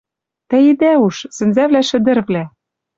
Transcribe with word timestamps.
Тӓ 0.49 0.57
идӓ 0.69 0.93
уж, 1.05 1.15
сӹнзӓвлӓ-шӹдӹрвлӓ 1.35 2.43